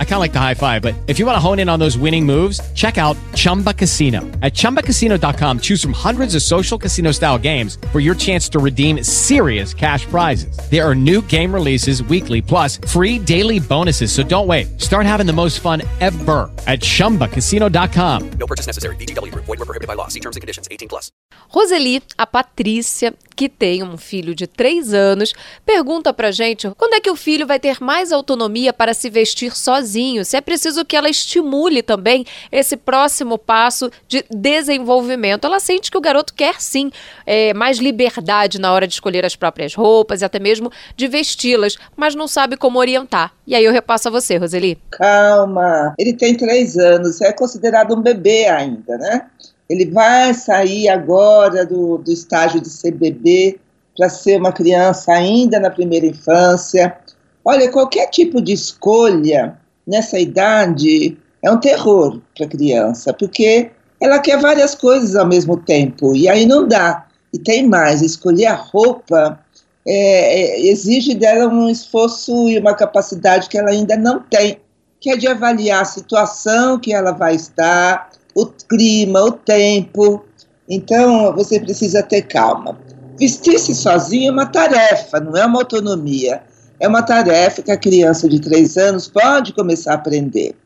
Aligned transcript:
I 0.00 0.04
kind 0.04 0.14
of 0.14 0.20
like 0.20 0.32
the 0.32 0.40
high 0.40 0.54
five, 0.54 0.82
but 0.82 0.94
if 1.06 1.18
you 1.18 1.26
want 1.26 1.36
to 1.36 1.40
hone 1.40 1.58
in 1.58 1.68
on 1.68 1.78
those 1.78 1.96
winning 1.96 2.26
moves, 2.26 2.60
check 2.72 2.98
out 2.98 3.16
Chumba 3.34 3.72
Casino. 3.72 4.20
At 4.42 4.52
ChumbaCasino.com, 4.52 5.60
choose 5.60 5.80
from 5.80 5.94
hundreds 5.94 6.34
of 6.34 6.42
social 6.42 6.76
casino 6.76 7.12
style 7.12 7.38
games 7.38 7.78
for 7.92 8.00
your 8.00 8.14
chance 8.14 8.48
to 8.50 8.58
redeem 8.58 9.02
serious 9.02 9.72
cash 9.72 10.04
prizes. 10.06 10.54
There 10.70 10.86
are 10.86 10.94
new 10.94 11.22
game 11.22 11.54
releases 11.54 12.02
weekly, 12.02 12.42
plus 12.42 12.76
free 12.76 13.18
daily 13.18 13.58
bonuses. 13.58 14.12
So 14.12 14.22
don't 14.22 14.46
wait. 14.46 14.78
Start 14.78 15.06
having 15.06 15.26
the 15.26 15.32
most 15.32 15.60
fun 15.60 15.80
ever 16.00 16.50
at 16.66 16.80
ChumbaCasino.com. 16.80 18.30
No 18.32 18.46
purchase 18.46 18.66
necessary. 18.66 18.96
VGW. 18.96 19.32
Void 19.34 19.46
were 19.46 19.56
prohibited 19.56 19.88
by 19.88 19.94
law. 19.94 20.08
See 20.08 20.20
terms 20.20 20.36
and 20.36 20.42
conditions. 20.42 20.68
18 20.70 20.88
plus. 20.90 21.10
Roseli, 21.48 22.00
a 22.16 22.26
Patrícia, 22.26 23.12
que 23.34 23.48
tem 23.48 23.82
um 23.82 23.96
filho 23.96 24.34
de 24.34 24.46
3 24.46 24.94
anos, 24.94 25.32
pergunta 25.66 26.12
pra 26.12 26.30
gente 26.30 26.70
quando 26.76 26.94
é 26.94 27.00
que 27.00 27.10
o 27.10 27.16
filho 27.16 27.46
vai 27.46 27.58
ter 27.58 27.78
mais 27.80 28.12
autonomia 28.12 28.72
para 28.72 28.94
se 28.94 29.10
vestir 29.10 29.56
sozinho, 29.56 29.89
se 30.24 30.36
é 30.36 30.40
preciso 30.40 30.84
que 30.84 30.96
ela 30.96 31.08
estimule 31.08 31.82
também 31.82 32.24
esse 32.52 32.76
próximo 32.76 33.36
passo 33.38 33.90
de 34.06 34.24
desenvolvimento. 34.30 35.46
Ela 35.46 35.60
sente 35.60 35.90
que 35.90 35.98
o 35.98 36.00
garoto 36.00 36.34
quer 36.34 36.60
sim 36.60 36.90
é, 37.26 37.52
mais 37.54 37.78
liberdade 37.78 38.60
na 38.60 38.72
hora 38.72 38.86
de 38.86 38.94
escolher 38.94 39.24
as 39.24 39.36
próprias 39.36 39.74
roupas 39.74 40.22
e 40.22 40.24
até 40.24 40.38
mesmo 40.38 40.70
de 40.96 41.08
vesti-las, 41.08 41.76
mas 41.96 42.14
não 42.14 42.28
sabe 42.28 42.56
como 42.56 42.78
orientar. 42.78 43.32
E 43.46 43.54
aí 43.54 43.64
eu 43.64 43.72
repasso 43.72 44.08
a 44.08 44.10
você, 44.10 44.36
Roseli. 44.36 44.78
Calma, 44.90 45.94
ele 45.98 46.12
tem 46.12 46.36
três 46.36 46.76
anos, 46.76 47.20
é 47.20 47.32
considerado 47.32 47.94
um 47.94 48.00
bebê 48.00 48.46
ainda, 48.46 48.96
né? 48.98 49.26
Ele 49.68 49.86
vai 49.90 50.34
sair 50.34 50.88
agora 50.88 51.64
do, 51.64 51.98
do 51.98 52.10
estágio 52.10 52.60
de 52.60 52.68
ser 52.68 52.92
bebê 52.92 53.58
para 53.96 54.08
ser 54.08 54.38
uma 54.38 54.52
criança 54.52 55.12
ainda 55.12 55.60
na 55.60 55.70
primeira 55.70 56.06
infância. 56.06 56.96
Olha, 57.44 57.70
qualquer 57.70 58.08
tipo 58.08 58.40
de 58.40 58.52
escolha 58.52 59.56
nessa 59.90 60.18
idade 60.18 61.18
é 61.42 61.50
um 61.50 61.58
terror 61.58 62.20
para 62.36 62.46
a 62.46 62.48
criança, 62.48 63.12
porque 63.12 63.70
ela 64.00 64.18
quer 64.20 64.40
várias 64.40 64.74
coisas 64.74 65.16
ao 65.16 65.26
mesmo 65.26 65.56
tempo 65.56 66.14
e 66.14 66.28
aí 66.28 66.46
não 66.46 66.66
dá. 66.66 67.06
E 67.32 67.38
tem 67.38 67.68
mais, 67.68 68.00
escolher 68.00 68.46
a 68.46 68.54
roupa 68.54 69.38
é, 69.86 69.92
é, 69.92 70.66
exige 70.68 71.14
dela 71.14 71.52
um 71.52 71.68
esforço 71.68 72.48
e 72.48 72.58
uma 72.58 72.74
capacidade 72.74 73.48
que 73.48 73.58
ela 73.58 73.70
ainda 73.70 73.96
não 73.96 74.20
tem, 74.20 74.58
que 75.00 75.10
é 75.10 75.16
de 75.16 75.26
avaliar 75.26 75.82
a 75.82 75.86
situação 75.86 76.78
que 76.78 76.92
ela 76.92 77.12
vai 77.12 77.34
estar, 77.34 78.10
o 78.34 78.46
clima, 78.46 79.20
o 79.22 79.32
tempo. 79.32 80.24
Então, 80.68 81.34
você 81.34 81.58
precisa 81.58 82.02
ter 82.02 82.22
calma. 82.22 82.78
Vestir-se 83.18 83.74
sozinho 83.74 84.28
é 84.28 84.32
uma 84.32 84.46
tarefa, 84.46 85.20
não 85.20 85.36
é 85.36 85.44
uma 85.44 85.60
autonomia. 85.60 86.42
É 86.80 86.88
uma 86.88 87.02
tarefa 87.02 87.60
que 87.60 87.70
a 87.70 87.76
criança 87.76 88.26
de 88.26 88.40
três 88.40 88.78
anos 88.78 89.06
pode 89.06 89.52
começar 89.52 89.92
a 89.92 89.96
aprender. 89.96 90.56